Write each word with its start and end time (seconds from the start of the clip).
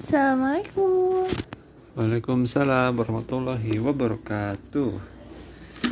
Assalamualaikum. 0.00 1.28
Waalaikumsalam 1.92 2.96
warahmatullahi 2.96 3.76
wabarakatuh. 3.84 4.96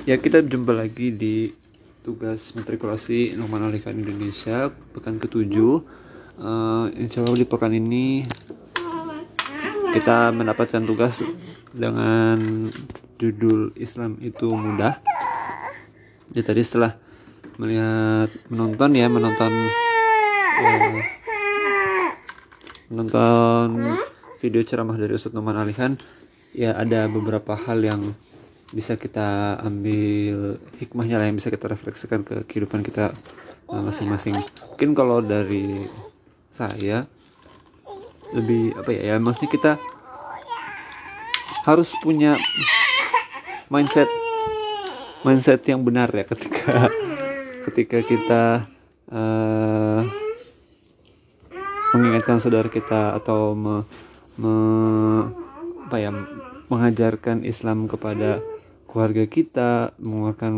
Ya 0.09 0.17
kita 0.17 0.41
jumpa 0.41 0.73
lagi 0.73 1.13
di 1.13 1.53
tugas 2.01 2.57
matrikulasi 2.57 3.37
Numan 3.37 3.69
Alikan 3.69 4.01
Indonesia 4.01 4.73
pekan 4.97 5.21
ketujuh. 5.21 5.85
Uh, 6.41 6.89
insya 6.97 7.21
Allah 7.21 7.37
di 7.37 7.45
pekan 7.45 7.77
ini 7.77 8.25
kita 9.93 10.33
mendapatkan 10.33 10.89
tugas 10.89 11.21
dengan 11.77 12.65
judul 13.21 13.77
Islam 13.77 14.17
itu 14.25 14.49
mudah. 14.49 15.05
Jadi 16.33 16.49
tadi 16.49 16.65
setelah 16.65 16.97
melihat 17.61 18.33
menonton 18.49 18.89
ya 18.97 19.13
menonton 19.13 19.53
uh, 20.65 21.18
menonton 22.89 23.77
video 24.41 24.65
ceramah 24.65 24.97
dari 24.97 25.13
Ustadz 25.13 25.37
Numan 25.37 25.57
Alihan. 25.57 25.97
Ya 26.57 26.73
ada 26.75 27.07
beberapa 27.07 27.55
hal 27.55 27.85
yang 27.85 28.01
bisa 28.73 28.97
kita 28.97 29.61
ambil 29.65 30.61
hikmahnya 30.81 31.21
lah 31.21 31.27
yang 31.29 31.37
bisa 31.37 31.49
kita 31.49 31.69
refleksikan 31.69 32.25
ke 32.25 32.45
kehidupan 32.49 32.85
kita 32.85 33.13
eh, 33.69 33.83
masing-masing. 33.85 34.37
Mungkin 34.75 34.93
kalau 34.97 35.21
dari 35.21 35.85
saya 36.49 37.05
lebih 38.33 38.77
apa 38.77 38.91
ya 38.93 39.03
ya 39.13 39.17
maksudnya 39.17 39.51
kita 39.53 39.73
harus 41.65 41.97
punya 42.05 42.37
mindset 43.73 44.09
mindset 45.25 45.61
yang 45.65 45.81
benar 45.81 46.13
ya 46.13 46.25
ketika 46.29 46.93
ketika 47.69 47.99
kita 48.05 48.45
uh, 49.13 50.05
mengingatkan 51.97 52.37
saudara 52.43 52.69
kita 52.69 53.17
atau 53.17 53.57
me, 53.57 53.85
me, 54.37 54.55
apa 55.89 55.97
ya 55.97 56.11
mengajarkan 56.69 57.49
Islam 57.49 57.89
kepada 57.89 58.45
keluarga 58.89 59.25
kita, 59.25 59.97
mengeluarkan 60.01 60.53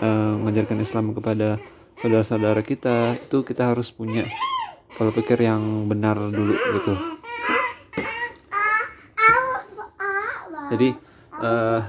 uh, 0.00 0.32
mengajarkan 0.40 0.78
Islam 0.80 1.12
kepada 1.12 1.60
saudara-saudara 2.00 2.64
kita, 2.64 3.20
itu 3.20 3.44
kita 3.44 3.72
harus 3.72 3.92
punya 3.92 4.24
pola 4.96 5.12
pikir 5.12 5.40
yang 5.40 5.88
benar 5.88 6.16
dulu 6.16 6.52
gitu. 6.56 6.94
Jadi 10.72 10.88
uh, 11.36 11.80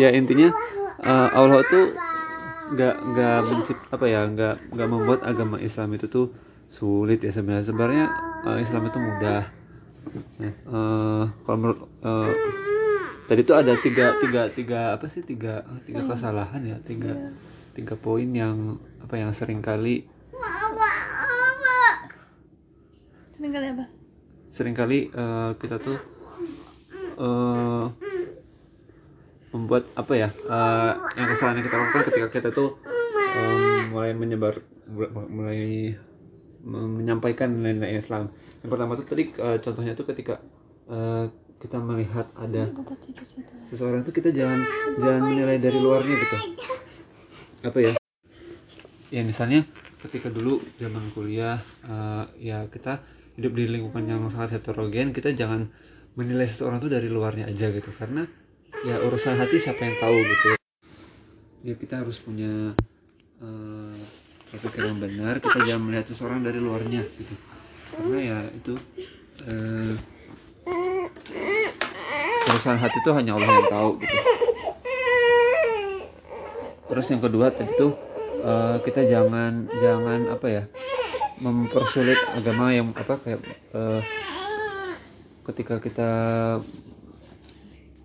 ya 0.00 0.08
intinya 0.16 0.48
uh, 1.04 1.28
Allah 1.32 1.60
tuh 1.68 1.92
nggak 2.68 2.96
nggak 3.00 3.38
mencipt 3.48 3.82
apa 3.88 4.04
ya 4.08 4.28
nggak 4.28 4.76
nggak 4.76 4.88
membuat 4.88 5.20
agama 5.24 5.56
Islam 5.60 5.96
itu 5.96 6.08
tuh 6.08 6.32
sulit 6.68 7.20
ya 7.24 7.32
sebenarnya. 7.32 7.64
Sebenarnya 7.66 8.04
uh, 8.44 8.58
Islam 8.60 8.88
itu 8.88 8.98
mudah. 9.00 9.42
Nah, 10.40 10.54
uh, 10.68 11.24
kalau 11.44 11.56
menurut 11.60 11.80
uh, 12.00 12.32
tadi 13.28 13.44
itu 13.44 13.52
ada 13.52 13.76
tiga 13.76 14.16
tiga 14.16 14.48
tiga 14.48 14.80
apa 14.96 15.04
sih 15.04 15.20
tiga 15.20 15.60
tiga 15.84 16.00
kesalahan 16.08 16.64
ya 16.64 16.76
tiga 16.80 17.12
tiga 17.76 17.92
poin 17.92 18.24
yang 18.32 18.80
apa 19.04 19.20
yang 19.20 19.28
sering 19.36 19.60
kali 19.60 20.08
sering 23.38 23.52
kali 23.54 23.66
apa? 23.70 23.84
Sering 24.50 24.74
kali 24.74 24.98
uh, 25.14 25.54
kita 25.62 25.78
tuh 25.78 25.94
uh, 27.22 27.86
membuat 29.54 29.86
apa 29.94 30.12
ya 30.18 30.28
uh, 30.50 30.98
yang 31.14 31.26
kesalahan 31.30 31.62
yang 31.62 31.66
kita 31.70 31.78
lakukan 31.78 32.02
ketika 32.10 32.28
kita 32.34 32.48
tuh 32.50 32.82
um, 33.14 33.94
mulai 33.94 34.10
menyebar 34.16 34.58
mulai 35.30 35.94
menyampaikan 36.64 37.50
nilai-nilai 37.50 37.98
Islam. 37.98 38.30
Yang 38.62 38.70
pertama 38.74 38.90
itu 38.98 39.04
tadi 39.06 39.24
uh, 39.38 39.58
contohnya 39.62 39.92
itu 39.94 40.04
ketika 40.06 40.34
uh, 40.90 41.30
kita 41.58 41.78
melihat 41.82 42.26
ada 42.38 42.70
seseorang 43.66 44.06
itu 44.06 44.14
kita 44.14 44.30
jangan 44.30 44.62
jangan 45.02 45.22
menilai 45.26 45.58
dari 45.58 45.78
luarnya 45.82 46.14
gitu. 46.14 46.36
Apa 47.66 47.78
ya? 47.82 47.90
Ya 49.10 49.22
misalnya 49.26 49.66
ketika 49.98 50.30
dulu 50.30 50.62
zaman 50.78 51.10
kuliah 51.14 51.58
uh, 51.86 52.26
ya 52.38 52.66
kita 52.70 53.02
hidup 53.34 53.54
di 53.54 53.64
lingkungan 53.70 54.06
yang 54.06 54.22
sangat 54.30 54.58
heterogen, 54.58 55.10
kita 55.10 55.34
jangan 55.34 55.70
menilai 56.18 56.46
seseorang 56.46 56.82
itu 56.82 56.90
dari 56.90 57.06
luarnya 57.06 57.46
aja 57.46 57.70
gitu 57.70 57.90
karena 57.94 58.26
ya 58.86 58.98
urusan 59.06 59.38
hati 59.38 59.58
siapa 59.58 59.82
yang 59.86 59.96
tahu 59.98 60.18
gitu. 60.18 60.48
Ya 61.66 61.74
kita 61.74 62.02
harus 62.02 62.22
punya 62.22 62.74
uh, 63.42 63.94
berpikir 64.48 64.88
yang 64.88 64.98
benar 65.00 65.36
kita 65.38 65.58
jangan 65.64 65.82
melihat 65.84 66.06
seseorang 66.08 66.40
dari 66.40 66.56
luarnya 66.56 67.04
gitu. 67.04 67.34
Karena 67.92 68.18
ya 68.20 68.38
itu 68.52 68.74
eh, 69.44 69.94
hati 72.78 72.98
itu 73.00 73.10
hanya 73.12 73.36
Allah 73.36 73.48
yang 73.48 73.70
tahu 73.70 73.90
gitu. 74.00 74.16
Terus 76.88 77.06
yang 77.12 77.20
kedua 77.20 77.46
tuh 77.52 77.92
eh, 78.44 78.76
kita 78.84 79.04
jangan 79.04 79.68
jangan 79.78 80.20
apa 80.32 80.46
ya 80.48 80.64
mempersulit 81.38 82.18
agama 82.34 82.74
yang 82.74 82.90
apa 82.96 83.14
kayak 83.20 83.40
eh, 83.76 84.00
ketika 85.48 85.80
kita 85.80 86.10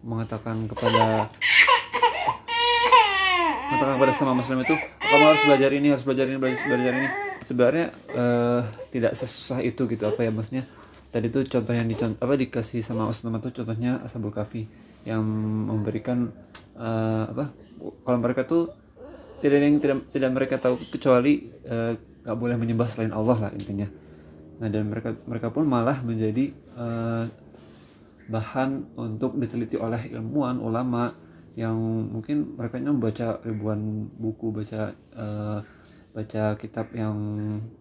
mengatakan 0.03 0.67
kepada 0.67 1.31
mengatakan 3.71 3.95
kepada 3.97 4.13
sama 4.13 4.33
muslim 4.35 4.59
itu 4.61 4.75
kamu 5.13 5.25
harus 5.29 5.43
belajar 5.45 5.71
ini 5.77 5.87
harus 5.93 6.05
belajar 6.09 6.25
ini 6.25 6.37
belajar, 6.41 6.65
belajar 6.65 6.93
ini. 6.97 7.09
Sebenarnya 7.45 7.85
uh, 8.17 8.61
tidak 8.89 9.13
sesusah 9.13 9.61
itu 9.61 9.85
gitu 9.85 10.03
apa 10.09 10.25
ya 10.25 10.33
maksudnya? 10.33 10.65
Tadi 11.13 11.29
tuh 11.29 11.45
contoh 11.45 11.73
yang 11.77 11.85
dicontoh 11.85 12.17
apa 12.17 12.33
dikasih 12.33 12.81
sama 12.81 13.05
Ustaz 13.05 13.29
tuh 13.29 13.53
contohnya 13.61 14.01
Ashabul 14.01 14.33
Kafi 14.33 14.65
yang 15.05 15.21
memberikan 15.69 16.33
uh, 16.73 17.29
apa 17.29 17.53
kalau 18.01 18.17
mereka 18.17 18.49
tuh 18.49 18.73
tidak 19.37 19.59
yang 19.61 19.77
tidak 19.77 19.97
tidak 20.09 20.31
mereka 20.33 20.55
tahu 20.57 20.81
kecuali 20.89 21.45
nggak 22.25 22.33
uh, 22.33 22.39
boleh 22.39 22.57
menyembah 22.57 22.89
selain 22.89 23.13
Allah 23.13 23.37
lah 23.37 23.51
intinya. 23.53 23.85
Nah 24.57 24.67
dan 24.71 24.89
mereka 24.89 25.13
mereka 25.29 25.53
pun 25.53 25.69
malah 25.69 26.01
menjadi 26.01 26.49
uh, 26.73 27.29
bahan 28.33 28.97
untuk 28.97 29.37
diteliti 29.37 29.77
oleh 29.77 30.09
ilmuwan 30.09 30.57
ulama 30.57 31.13
yang 31.53 31.77
mungkin 32.09 32.57
mereka 32.57 32.81
membaca 32.81 33.37
ribuan 33.45 34.09
buku 34.17 34.49
baca 34.49 34.89
uh, 35.13 35.61
baca 36.13 36.43
kitab 36.57 36.89
yang 36.93 37.13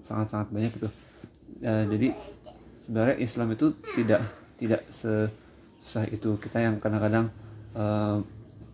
sangat-sangat 0.04 0.48
banyak 0.52 0.72
gitu. 0.76 0.88
Uh, 1.64 1.84
jadi 1.88 2.12
sebenarnya 2.84 3.16
Islam 3.20 3.56
itu 3.56 3.72
tidak 3.96 4.20
tidak 4.60 4.82
susah 4.92 6.04
itu. 6.12 6.36
Kita 6.36 6.60
yang 6.60 6.76
kadang-kadang 6.76 7.32
uh, 7.72 8.20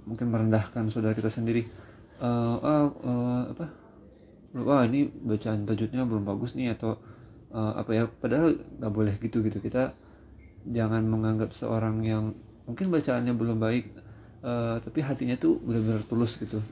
mungkin 0.02 0.26
merendahkan 0.34 0.90
saudara 0.90 1.14
kita 1.14 1.30
sendiri. 1.30 1.62
Uh, 2.18 2.58
uh, 2.58 2.86
uh, 3.06 3.42
apa? 3.54 3.66
Wah 4.58 4.82
ini 4.82 5.06
bacaan 5.06 5.62
tajudnya 5.62 6.02
belum 6.02 6.26
bagus 6.26 6.58
nih 6.58 6.74
atau 6.74 6.98
uh, 7.54 7.78
apa 7.78 7.90
ya? 7.94 8.04
Padahal 8.10 8.58
nggak 8.82 8.92
boleh 8.92 9.14
gitu 9.22 9.46
gitu 9.46 9.62
kita 9.62 9.94
jangan 10.66 11.06
menganggap 11.06 11.54
seorang 11.54 12.02
yang 12.02 12.34
mungkin 12.66 12.90
bacaannya 12.90 13.32
belum 13.38 13.62
baik 13.62 14.07
uh, 14.48 14.76
tapi 14.80 15.04
hatinya 15.04 15.36
tuh 15.36 15.60
benar-benar 15.60 16.02
tulus 16.08 16.40
gitu. 16.40 16.64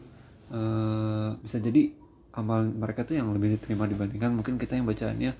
Uh, 0.48 1.36
bisa 1.42 1.60
jadi 1.60 1.92
amal 2.36 2.64
mereka 2.68 3.02
tuh 3.02 3.18
yang 3.18 3.32
lebih 3.34 3.58
diterima 3.58 3.84
dibandingkan 3.84 4.30
mungkin 4.32 4.56
kita 4.56 4.78
yang 4.78 4.86
bacaannya 4.88 5.32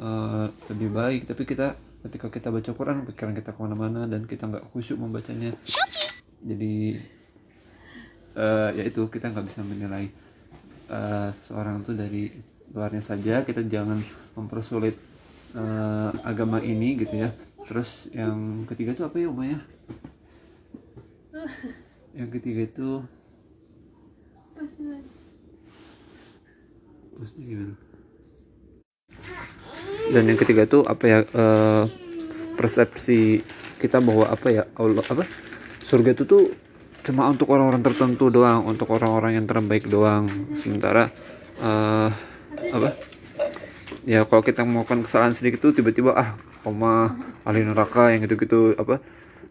uh, 0.00 0.46
lebih 0.72 0.88
baik. 0.92 1.20
Tapi 1.28 1.42
kita 1.44 1.76
ketika 2.04 2.28
kita 2.28 2.48
baca 2.52 2.70
Quran 2.72 3.04
pikiran 3.08 3.32
kita 3.36 3.50
ke 3.52 3.60
mana-mana 3.60 4.04
dan 4.08 4.24
kita 4.24 4.48
nggak 4.48 4.64
khusyuk 4.72 5.00
membacanya. 5.00 5.52
Jadi 6.44 7.00
uh, 8.36 8.70
ya 8.72 8.82
kita 8.88 9.26
nggak 9.32 9.46
bisa 9.48 9.60
menilai 9.64 10.08
uh, 10.88 11.28
seseorang 11.32 11.84
tuh 11.84 11.96
dari 11.96 12.32
luarnya 12.72 13.02
saja. 13.04 13.44
Kita 13.44 13.64
jangan 13.64 14.00
mempersulit 14.36 14.96
uh, 15.56 16.12
agama 16.24 16.60
ini 16.60 17.00
gitu 17.00 17.24
ya. 17.24 17.32
Terus 17.64 18.12
yang 18.12 18.68
ketiga 18.68 18.92
tuh 18.92 19.08
apa 19.08 19.16
ya 19.16 19.32
umumnya 19.32 19.64
yang 22.14 22.30
ketiga 22.30 22.62
itu 22.62 22.88
gimana? 27.34 27.74
Dan 30.14 30.22
yang 30.30 30.38
ketiga 30.38 30.62
itu 30.66 30.86
apa 30.86 31.04
ya 31.06 31.18
uh, 31.34 31.84
persepsi 32.54 33.42
kita 33.82 33.98
bahwa 33.98 34.30
apa 34.30 34.48
ya 34.54 34.62
Allah 34.78 35.02
apa? 35.02 35.26
Surga 35.82 36.14
itu 36.14 36.24
tuh 36.26 36.54
cuma 37.04 37.28
untuk 37.28 37.50
orang-orang 37.52 37.82
tertentu 37.82 38.30
doang 38.30 38.64
untuk 38.64 38.94
orang-orang 38.94 39.36
yang 39.42 39.46
terbaik 39.50 39.90
doang. 39.90 40.30
Sementara 40.54 41.10
uh, 41.58 42.08
apa? 42.70 42.94
Ya 44.06 44.22
kalau 44.28 44.44
kita 44.44 44.62
melakukan 44.62 45.02
kesalahan 45.02 45.34
sedikit 45.34 45.64
tuh 45.64 45.72
tiba-tiba 45.74 46.14
ah 46.14 46.38
koma 46.62 47.10
ahli 47.42 47.66
neraka 47.66 48.12
yang 48.14 48.24
gitu-gitu 48.24 48.76
apa 48.78 49.00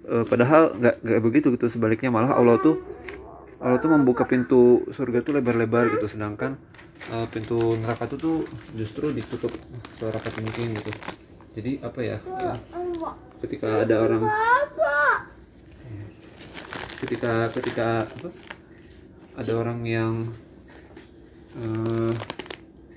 uh, 0.07 0.23
padahal 0.27 0.75
nggak 0.77 0.95
nggak 1.03 1.21
begitu 1.21 1.47
gitu. 1.55 1.65
Sebaliknya 1.67 2.09
malah 2.09 2.35
Allah 2.35 2.59
tuh 2.59 2.81
Allah 3.63 3.79
tuh 3.79 3.91
membuka 3.91 4.27
pintu 4.27 4.83
surga 4.91 5.23
tuh 5.23 5.39
lebar-lebar 5.39 5.91
gitu. 5.93 6.05
Sedangkan 6.07 6.59
uh, 7.11 7.27
pintu 7.31 7.79
neraka 7.79 8.07
tuh 8.11 8.19
tuh 8.19 8.37
justru 8.75 9.11
ditutup 9.11 9.51
serapat 9.91 10.33
mungkin 10.43 10.75
gitu. 10.75 10.91
Jadi 11.53 11.71
apa 11.85 11.99
ya? 12.01 12.17
Ketika 13.43 13.83
ada 13.83 13.95
orang 14.01 14.23
ketika 17.03 17.51
ketika 17.51 17.87
apa? 18.07 18.29
Ada 19.33 19.57
orang 19.57 19.81
yang 19.81 20.29
eh, 21.57 22.13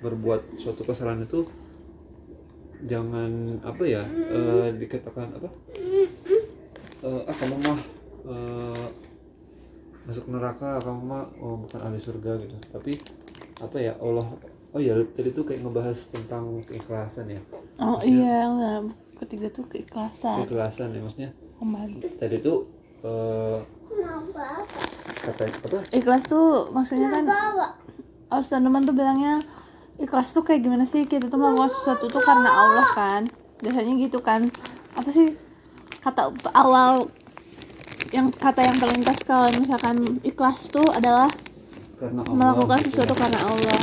berbuat 0.05 0.61
suatu 0.61 0.85
kesalahan 0.85 1.25
itu 1.25 1.49
jangan 2.85 3.57
apa 3.65 3.83
ya 3.89 4.05
eh, 4.05 4.69
dikatakan 4.77 5.33
apa 5.33 5.49
eh, 7.07 7.31
ah 7.31 7.35
kamu 7.39 7.57
mah 7.63 7.79
eh, 8.27 8.87
masuk 10.07 10.27
neraka 10.31 10.79
kamu 10.83 11.01
mah 11.07 11.25
oh, 11.39 11.57
bukan 11.63 11.81
ahli 11.87 11.99
surga 12.03 12.43
gitu. 12.43 12.57
Tapi 12.75 12.93
apa 13.63 13.77
ya 13.79 13.95
Allah 14.03 14.27
oh 14.77 14.81
ya 14.83 14.93
tadi 15.15 15.33
tuh 15.33 15.47
kayak 15.47 15.65
ngebahas 15.65 15.99
tentang 16.11 16.59
keikhlasan 16.67 17.27
ya. 17.31 17.41
Oh 17.79 18.03
iya 18.03 18.51
nah, 18.51 18.83
ketiga 19.23 19.49
tuh 19.55 19.65
keikhlasan. 19.71 20.45
keikhlasan 20.45 20.93
ya 20.93 21.01
maksudnya. 21.01 21.31
Kembali. 21.57 21.95
Tadi 22.19 22.37
tuh 22.43 22.59
eh, 23.07 23.59
kata 25.27 25.43
apa? 25.47 25.79
Ikhlas 25.95 26.23
tuh 26.27 26.71
maksudnya 26.71 27.09
kan 27.11 27.25
Ustaz 28.27 28.59
teman 28.59 28.83
tuh 28.83 28.91
bilangnya 28.91 29.39
ikhlas 30.03 30.35
tuh 30.35 30.43
kayak 30.43 30.67
gimana 30.67 30.85
sih? 30.85 31.07
Kita 31.07 31.31
tuh 31.31 31.39
melakukan 31.39 31.71
sesuatu 31.71 32.11
tuh 32.11 32.21
karena 32.21 32.51
Allah 32.51 32.87
kan. 32.91 33.23
Biasanya 33.63 33.95
gitu 34.03 34.19
kan. 34.21 34.51
Apa 34.99 35.09
sih 35.15 35.46
kata 36.07 36.31
awal 36.55 37.11
yang 38.15 38.31
kata 38.31 38.63
yang 38.63 38.79
terlintas 38.79 39.19
kalau 39.27 39.51
misalkan 39.59 40.23
ikhlas 40.23 40.71
tuh 40.71 40.87
adalah 40.95 41.27
karena 41.99 42.23
Allah. 42.23 42.37
melakukan 42.39 42.79
sesuatu 42.87 43.15
ya. 43.19 43.21
karena 43.27 43.41
Allah. 43.43 43.83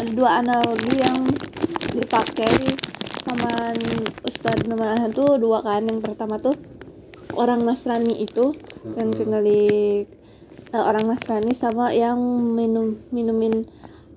Ada 0.00 0.10
dua 0.16 0.30
analogi 0.40 0.96
yang 0.96 1.18
dipakai 1.92 2.72
sama 3.20 3.76
Ustadz 4.24 4.64
Numan 4.64 5.12
tuh 5.12 5.36
dua 5.36 5.60
kan. 5.60 5.84
Yang 5.84 6.00
pertama 6.08 6.40
tuh 6.40 6.56
orang 7.36 7.68
Nasrani 7.68 8.24
itu 8.24 8.56
yang 8.96 9.12
tinggal 9.12 9.44
di 9.44 9.68
eh, 10.72 10.80
orang 10.80 11.04
Nasrani 11.04 11.52
sama 11.52 11.92
yang 11.92 12.16
minum 12.56 12.96
minumin 13.12 13.68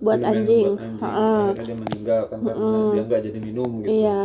buat 0.03 0.19
Minuman 0.19 0.35
anjing, 0.43 0.67
buat 0.67 0.83
anjing. 0.83 0.99
Heeh. 0.99 1.43
Akhirnya 1.47 1.63
dia 1.63 1.77
meninggal 1.79 2.21
kan 2.27 2.37
karena 2.43 2.77
dia 2.91 3.03
nggak 3.07 3.21
jadi 3.23 3.39
minum 3.39 3.69
gitu. 3.79 3.87
Iya, 3.89 4.21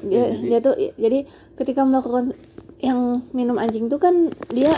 dia 0.00 0.24
jadi- 0.32 0.40
dia 0.48 0.58
tuh 0.64 0.74
jadi 0.96 1.18
ketika 1.54 1.80
melakukan 1.84 2.24
yang 2.80 3.00
minum 3.30 3.56
anjing 3.56 3.92
tuh 3.92 4.00
kan 4.00 4.32
dia 4.48 4.72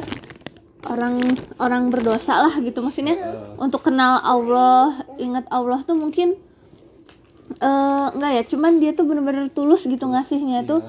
orang 0.86 1.18
orang 1.58 1.90
berdosa 1.90 2.42
lah 2.42 2.54
gitu 2.58 2.82
maksudnya. 2.82 3.14
Untuk 3.56 3.86
kenal 3.86 4.18
Allah, 4.18 5.06
ingat 5.16 5.46
Allah 5.50 5.82
tuh 5.82 5.94
mungkin 5.94 6.34
eh 7.58 8.06
enggak 8.12 8.32
ya, 8.34 8.42
cuman 8.44 8.76
dia 8.76 8.92
tuh 8.92 9.06
bener-bener 9.06 9.48
tulus 9.48 9.86
gitu 9.86 10.04
ngasihnya 10.04 10.66
tuh. 10.66 10.82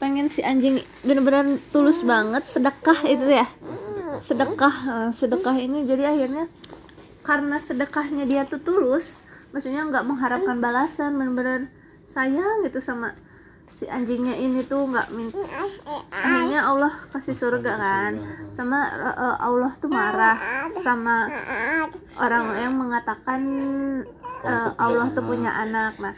pengen 0.00 0.32
si 0.32 0.40
anjing 0.40 0.80
bener-bener 1.04 1.60
tulus 1.76 2.00
banget 2.00 2.40
sedekah 2.48 3.04
itu 3.04 3.36
ya. 3.36 3.44
Sedekah 4.16 4.74
eh, 4.88 5.10
sedekah 5.12 5.52
ini. 5.60 5.84
Jadi 5.84 6.08
akhirnya 6.08 6.48
karena 7.30 7.62
sedekahnya 7.62 8.26
dia 8.26 8.42
tuh 8.42 8.58
tulus 8.58 9.14
maksudnya 9.54 9.86
nggak 9.86 10.02
mengharapkan 10.02 10.58
balasan 10.58 11.14
bener-bener 11.14 11.70
sayang 12.10 12.66
gitu 12.66 12.82
sama 12.82 13.14
si 13.78 13.86
anjingnya 13.86 14.34
ini 14.34 14.66
tuh 14.66 14.90
nggak 14.90 15.14
min 15.14 15.30
akhirnya 16.10 16.66
Allah 16.66 16.90
kasih 17.14 17.38
surga 17.38 17.72
kan 17.78 18.12
sama 18.50 18.78
eh, 19.14 19.36
Allah 19.46 19.72
tuh 19.78 19.88
marah 19.88 20.36
sama 20.82 21.30
orang 22.18 22.44
yang 22.58 22.74
mengatakan 22.74 23.40
eh, 24.44 24.70
Allah 24.76 25.08
tuh 25.16 25.24
punya 25.24 25.54
anak. 25.54 25.96
Nah 25.96 26.12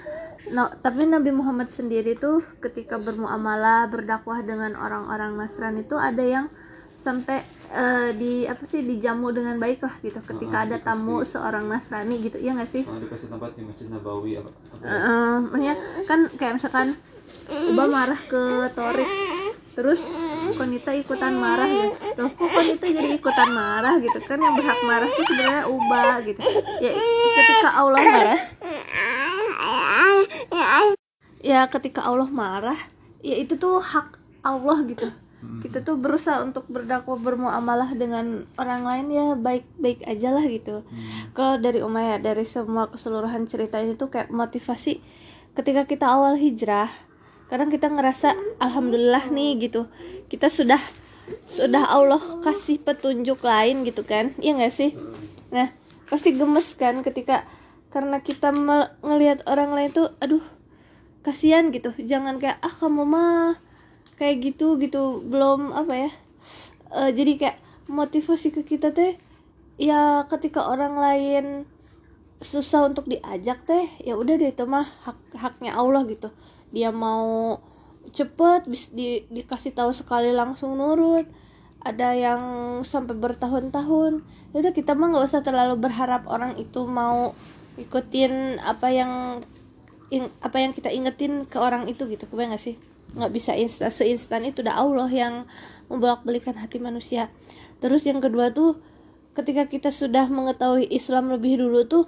no, 0.51 0.75
tapi 0.83 1.07
Nabi 1.07 1.31
Muhammad 1.31 1.71
sendiri 1.71 2.19
tuh 2.19 2.43
ketika 2.59 2.99
bermuamalah 2.99 3.87
berdakwah 3.87 4.43
dengan 4.43 4.75
orang-orang 4.75 5.39
Nasrani 5.39 5.87
itu 5.87 5.95
ada 5.95 6.25
yang 6.27 6.51
sampai 6.99 7.47
eh, 7.73 8.11
di 8.13 8.45
apa 8.45 8.63
sih 8.69 8.85
dijamu 8.85 9.33
dengan 9.33 9.57
baik 9.57 9.81
lah 9.81 9.95
gitu. 10.05 10.21
Ketika 10.21 10.69
ada 10.69 10.77
tamu 10.79 11.25
seorang 11.25 11.65
Nasrani 11.67 12.21
gitu 12.21 12.37
ya 12.37 12.53
nggak 12.53 12.71
sih? 12.71 12.85
Oh, 12.85 13.01
dikasih 13.01 13.33
tempat 13.33 13.57
di 13.57 13.65
masjid 13.65 13.89
Nabawi 13.89 14.39
apa, 14.39 14.51
apa? 14.53 14.85
Maksudnya 15.49 15.75
kan 16.05 16.21
kayak 16.37 16.55
misalkan 16.61 16.89
Uba 17.73 17.85
marah 17.89 18.21
ke 18.29 18.71
Torik 18.77 19.11
terus 19.73 20.05
Konita 20.53 20.93
ikutan 20.93 21.33
marah 21.33 21.65
gitu. 21.65 22.21
Loh 22.21 22.31
kok 22.37 22.49
Konita 22.53 22.85
jadi 22.85 23.11
ikutan 23.17 23.51
marah 23.57 23.97
gitu? 24.05 24.19
Kan 24.21 24.39
yang 24.39 24.53
berhak 24.53 24.81
marah 24.85 25.09
itu 25.09 25.23
sebenarnya 25.33 25.65
Uba 25.67 26.05
gitu. 26.21 26.41
Ya 26.85 26.93
ketika 27.41 27.69
Allah 27.73 28.03
marah 28.05 28.41
ya 31.43 31.67
ketika 31.67 32.01
Allah 32.07 32.31
marah 32.31 32.79
ya 33.19 33.35
itu 33.35 33.59
tuh 33.59 33.83
hak 33.83 34.19
Allah 34.47 34.79
gitu 34.87 35.11
kita 35.43 35.83
tuh 35.83 35.99
berusaha 35.99 36.39
untuk 36.39 36.71
berdakwah 36.71 37.19
bermuamalah 37.19 37.99
dengan 37.99 38.47
orang 38.55 38.87
lain 38.87 39.07
ya 39.11 39.27
baik-baik 39.35 40.07
aja 40.07 40.31
lah 40.31 40.47
gitu. 40.47 40.87
Kalau 41.35 41.59
dari 41.59 41.83
Umayyah 41.83 42.23
dari 42.23 42.47
semua 42.47 42.87
keseluruhan 42.87 43.51
cerita 43.51 43.83
ini 43.83 43.99
tuh 43.99 44.07
kayak 44.07 44.31
motivasi 44.31 45.03
ketika 45.59 45.83
kita 45.91 46.07
awal 46.07 46.39
hijrah 46.39 46.89
kadang 47.51 47.69
kita 47.69 47.91
ngerasa 47.91 48.39
alhamdulillah 48.63 49.35
nih 49.35 49.67
gitu. 49.67 49.91
Kita 50.31 50.47
sudah 50.47 50.79
sudah 51.47 51.91
Allah 51.91 52.23
kasih 52.47 52.79
petunjuk 52.79 53.43
lain 53.43 53.83
gitu 53.83 54.07
kan. 54.07 54.31
Iya 54.39 54.63
nggak 54.63 54.75
sih? 54.75 54.95
Nah 55.51 55.75
pasti 56.07 56.39
gemes 56.39 56.79
kan 56.79 57.03
ketika 57.03 57.43
karena 57.91 58.23
kita 58.23 58.55
me- 58.55 58.95
ngelihat 59.03 59.43
orang 59.51 59.75
lain 59.75 59.91
tuh 59.91 60.15
aduh 60.23 60.43
kasihan 61.27 61.75
gitu. 61.75 61.91
Jangan 61.99 62.39
kayak 62.39 62.63
ah 62.63 62.71
kamu 62.71 63.03
mah 63.03 63.72
kayak 64.23 64.55
gitu 64.55 64.79
gitu. 64.79 65.27
Belum 65.27 65.75
apa 65.75 66.07
ya 66.07 66.11
Eh, 66.93 67.11
jadi 67.17 67.33
kayak 67.41 67.59
motivasi 67.89 68.53
ke 68.53 68.63
kita 68.69 68.93
teh 68.93 69.17
ya 69.81 70.29
ketika 70.29 70.69
orang 70.69 71.01
lain 71.01 71.65
susah 72.45 72.85
untuk 72.85 73.09
diajak 73.09 73.65
teh 73.65 73.89
ya 74.05 74.19
udah 74.19 74.37
deh 74.37 74.53
itu 74.53 74.65
mah 74.69 74.85
hak 75.09 75.19
haknya 75.41 75.73
Allah 75.73 76.05
gitu. 76.05 76.29
Dia 76.69 76.93
mau 76.93 77.57
cepet 78.13 78.69
bis 78.69 78.93
di, 78.93 79.25
dikasih 79.33 79.73
tahu 79.73 79.97
sekali 79.97 80.37
langsung 80.37 80.77
nurut. 80.77 81.25
Ada 81.83 82.15
yang 82.15 82.43
sampai 82.85 83.17
bertahun-tahun 83.17 84.23
ya 84.53 84.57
udah 84.61 84.73
kita 84.77 84.93
mah 84.93 85.17
nggak 85.17 85.27
usah 85.33 85.43
terlalu 85.43 85.81
berharap 85.81 86.29
orang 86.29 86.61
itu 86.61 86.85
mau 86.85 87.33
ikutin 87.81 88.61
apa 88.61 88.93
yang 88.93 89.41
apa 90.45 90.57
yang 90.61 90.77
kita 90.77 90.93
ingetin 90.93 91.49
ke 91.49 91.57
orang 91.57 91.89
itu 91.89 92.05
gitu 92.05 92.29
kebayang 92.29 92.53
gak 92.53 92.61
sih 92.61 92.77
nggak 93.13 93.33
bisa 93.33 93.53
insta 93.57 93.93
seinstan 93.93 94.49
itu 94.49 94.65
udah 94.65 94.77
Allah 94.81 95.11
yang 95.13 95.35
membolak 95.93 96.25
balikan 96.25 96.57
hati 96.57 96.81
manusia. 96.81 97.29
Terus 97.83 98.09
yang 98.09 98.25
kedua 98.25 98.53
tuh 98.55 98.81
ketika 99.37 99.69
kita 99.69 99.93
sudah 99.93 100.29
mengetahui 100.29 100.89
Islam 100.89 101.33
lebih 101.33 101.61
dulu 101.61 101.85
tuh 101.89 102.05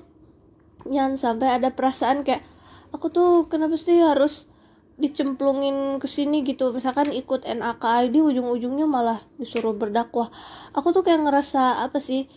jangan 0.88 1.16
sampai 1.16 1.56
ada 1.56 1.72
perasaan 1.72 2.24
kayak 2.24 2.44
aku 2.92 3.08
tuh 3.08 3.48
kenapa 3.48 3.80
sih 3.80 4.00
harus 4.00 4.48
dicemplungin 4.94 5.98
ke 5.98 6.06
sini 6.06 6.46
gitu? 6.46 6.70
Misalkan 6.70 7.10
ikut 7.10 7.44
NAKID 7.44 8.14
ujung-ujungnya 8.14 8.86
malah 8.86 9.18
disuruh 9.40 9.74
berdakwah. 9.74 10.30
Aku 10.70 10.94
tuh 10.94 11.02
kayak 11.02 11.26
ngerasa 11.26 11.82
apa 11.82 11.98
sih 11.98 12.30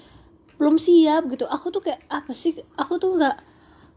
belum 0.58 0.82
siap 0.82 1.30
gitu. 1.30 1.46
Aku 1.46 1.70
tuh 1.70 1.86
kayak 1.86 2.02
apa 2.10 2.34
sih 2.34 2.58
aku 2.76 2.98
tuh 2.98 3.14
nggak 3.16 3.38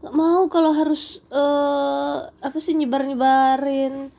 nggak 0.01 0.15
mau 0.17 0.45
kalau 0.49 0.73
harus 0.73 1.21
eh 1.29 2.17
apa 2.29 2.57
sih 2.57 2.73
nyebar 2.73 3.05
nyebarin 3.05 4.09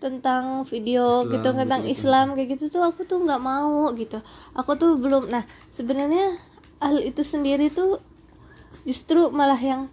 tentang 0.00 0.64
video 0.64 1.28
Islam 1.28 1.32
gitu 1.36 1.48
tentang 1.52 1.82
gitu-gitu. 1.84 2.00
Islam 2.00 2.26
kayak 2.32 2.48
gitu 2.56 2.64
tuh 2.72 2.82
aku 2.82 3.04
tuh 3.04 3.20
nggak 3.20 3.42
mau 3.44 3.92
gitu. 3.94 4.18
Aku 4.56 4.74
tuh 4.80 4.96
belum 4.96 5.28
nah 5.28 5.44
sebenarnya 5.68 6.40
hal 6.80 6.96
itu 7.04 7.20
sendiri 7.20 7.68
tuh 7.68 8.00
justru 8.88 9.28
malah 9.28 9.60
yang 9.60 9.92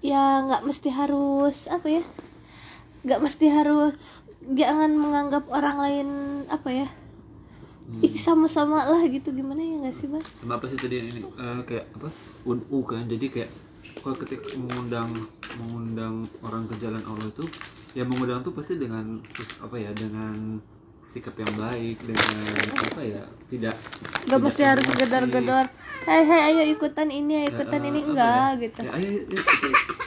ya 0.00 0.40
nggak 0.48 0.64
mesti 0.64 0.88
harus 0.88 1.68
apa 1.68 2.00
ya 2.00 2.02
nggak 3.04 3.20
mesti 3.20 3.46
harus 3.52 3.92
jangan 4.56 4.90
menganggap 4.96 5.44
orang 5.52 5.76
lain 5.78 6.08
apa 6.48 6.68
ya 6.72 6.88
ih 8.00 8.16
sama-sama 8.16 8.88
lah 8.88 9.04
gitu. 9.04 9.36
Gimana 9.36 9.60
ya 9.60 9.76
nggak 9.84 9.94
sih 9.94 10.08
bang 10.08 10.24
sama 10.24 10.56
apa 10.56 10.64
sih 10.64 10.80
tadi 10.80 10.96
ini? 10.96 11.20
Eh, 11.20 11.60
kayak 11.68 11.92
apa? 12.00 12.08
UNU 12.48 12.78
kan? 12.88 13.04
Jadi 13.04 13.28
kayak 13.28 13.50
kalau 14.00 14.16
ketika 14.16 14.56
mengundang 14.56 15.12
mengundang 15.60 16.24
orang 16.40 16.64
ke 16.64 16.74
jalan 16.80 17.04
Allah 17.04 17.28
itu 17.28 17.44
ya 17.92 18.02
mengundang 18.04 18.40
tuh 18.40 18.52
pasti 18.52 18.80
dengan 18.80 19.20
apa 19.60 19.76
ya 19.76 19.92
dengan 19.92 20.60
sikap 21.12 21.36
yang 21.36 21.52
baik 21.60 22.00
dengan 22.00 22.32
apa 22.88 23.00
ya 23.04 23.22
tidak 23.52 23.76
nggak 24.24 24.40
mesti 24.40 24.62
harus 24.64 24.86
gedor-gedor 24.96 25.66
hai 26.08 26.22
hai 26.24 26.40
ayo 26.50 26.62
ikutan 26.66 27.12
ini 27.12 27.32
ayo 27.36 27.44
Ya, 27.44 27.50
ikutan 27.52 27.80
eh, 27.84 27.88
ini 27.92 28.00
enggak 28.02 28.48
ya? 28.48 28.62
gitu. 28.64 28.80
Ya, 28.80 28.90
ayo, 28.96 29.08
ayo, 29.12 29.20
kita- 29.28 30.00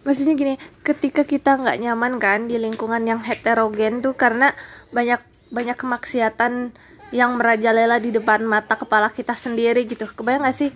maksudnya 0.00 0.34
gini 0.34 0.54
ketika 0.80 1.22
kita 1.28 1.60
nggak 1.60 1.76
nyaman 1.78 2.16
kan 2.16 2.48
di 2.48 2.56
lingkungan 2.56 3.04
yang 3.04 3.20
heterogen 3.20 4.00
tuh 4.00 4.16
karena 4.16 4.56
banyak 4.90 5.20
banyak 5.52 5.76
kemaksiatan 5.76 6.72
yang 7.12 7.36
merajalela 7.36 8.00
di 8.00 8.08
depan 8.08 8.40
mata 8.46 8.78
kepala 8.78 9.10
kita 9.10 9.34
sendiri 9.34 9.82
gitu. 9.82 10.06
Kebayang 10.06 10.46
gak 10.46 10.54
sih? 10.56 10.70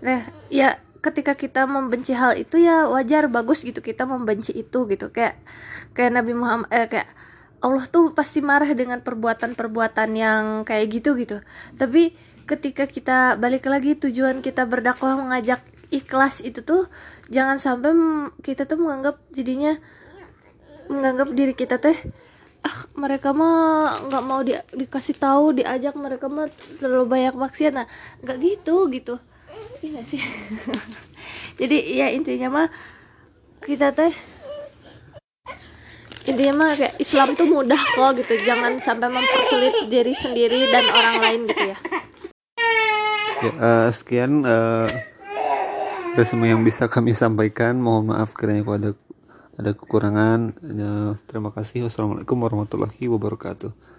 Nah 0.00 0.22
ya 0.46 0.78
ketika 1.00 1.32
kita 1.32 1.64
membenci 1.64 2.12
hal 2.12 2.36
itu 2.36 2.60
ya 2.60 2.84
wajar 2.92 3.28
bagus 3.32 3.64
gitu 3.64 3.80
kita 3.80 4.04
membenci 4.04 4.52
itu 4.52 4.84
gitu. 4.88 5.08
Kayak 5.08 5.40
kayak 5.96 6.12
Nabi 6.12 6.32
Muhammad 6.36 6.68
eh, 6.72 6.86
kayak 6.88 7.08
Allah 7.60 7.84
tuh 7.92 8.16
pasti 8.16 8.40
marah 8.40 8.68
dengan 8.72 9.04
perbuatan-perbuatan 9.04 10.08
yang 10.16 10.44
kayak 10.64 10.86
gitu 10.92 11.16
gitu. 11.16 11.40
Tapi 11.76 12.12
ketika 12.48 12.88
kita 12.88 13.36
balik 13.36 13.68
lagi 13.68 13.96
tujuan 13.96 14.40
kita 14.40 14.64
berdakwah 14.64 15.16
mengajak 15.16 15.60
ikhlas 15.92 16.40
itu 16.40 16.64
tuh 16.64 16.88
jangan 17.28 17.60
sampai 17.60 17.92
kita 18.40 18.64
tuh 18.64 18.80
menganggap 18.80 19.20
jadinya 19.34 19.76
menganggap 20.90 21.28
diri 21.36 21.54
kita 21.54 21.78
teh 21.78 21.94
ah 22.60 22.76
mereka 22.92 23.32
mah 23.32 24.04
nggak 24.08 24.24
mau 24.24 24.40
di, 24.44 24.52
dikasih 24.52 25.16
tahu 25.16 25.56
diajak 25.56 25.96
mereka 25.96 26.28
mah 26.28 26.48
terlalu 26.80 27.06
banyak 27.08 27.34
maksiat. 27.36 27.72
Nah 27.72 27.86
nggak 28.24 28.36
gitu 28.40 28.88
gitu 28.92 29.14
iya 29.80 30.00
sih? 30.04 30.20
Jadi 31.60 31.76
ya 31.96 32.08
intinya 32.12 32.48
mah 32.48 32.66
kita 33.60 33.92
teh 33.92 34.12
intinya 36.28 36.64
mah 36.64 36.70
kayak 36.76 36.94
Islam 37.00 37.36
tuh 37.36 37.48
mudah 37.48 37.80
kok 37.80 38.10
gitu. 38.20 38.34
Jangan 38.44 38.80
sampai 38.80 39.08
mempersulit 39.08 39.74
diri 39.88 40.14
sendiri 40.16 40.60
dan 40.68 40.84
orang 40.92 41.16
lain 41.20 41.40
gitu 41.48 41.64
ya. 41.64 41.78
Ya 43.40 43.52
uh, 43.56 43.88
sekian 43.88 44.44
uh, 44.44 44.88
resume 46.16 46.52
yang 46.52 46.62
bisa 46.64 46.88
kami 46.88 47.16
sampaikan. 47.16 47.80
Mohon 47.80 48.16
maaf 48.16 48.36
kiranya 48.36 48.62
kalau 48.64 48.76
ada 48.76 48.90
ada 49.60 49.70
kekurangan. 49.76 50.40
Ya, 50.76 50.92
terima 51.28 51.52
kasih. 51.52 51.88
Wassalamualaikum 51.88 52.36
warahmatullahi 52.36 53.04
wabarakatuh 53.08 53.89